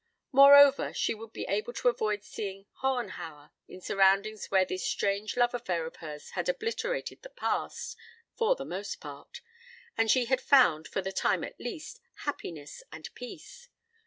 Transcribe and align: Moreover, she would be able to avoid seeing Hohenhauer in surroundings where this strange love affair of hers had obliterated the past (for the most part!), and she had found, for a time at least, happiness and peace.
Moreover, 0.31 0.93
she 0.95 1.13
would 1.13 1.31
be 1.31 1.45
able 1.47 1.73
to 1.73 1.87
avoid 1.87 2.23
seeing 2.23 2.65
Hohenhauer 2.81 3.51
in 3.67 3.81
surroundings 3.81 4.47
where 4.49 4.65
this 4.65 4.83
strange 4.83 5.37
love 5.37 5.53
affair 5.53 5.85
of 5.85 5.97
hers 5.97 6.31
had 6.31 6.49
obliterated 6.49 7.21
the 7.21 7.29
past 7.29 7.95
(for 8.35 8.55
the 8.55 8.65
most 8.65 8.99
part!), 8.99 9.41
and 9.95 10.09
she 10.09 10.25
had 10.25 10.41
found, 10.41 10.87
for 10.87 11.03
a 11.05 11.11
time 11.11 11.43
at 11.43 11.59
least, 11.59 12.01
happiness 12.23 12.81
and 12.91 13.13
peace. 13.13 13.69